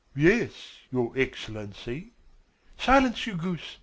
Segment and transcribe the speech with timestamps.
[0.15, 2.13] "Yes, your Excellency."
[2.75, 3.77] "Silence, you goose.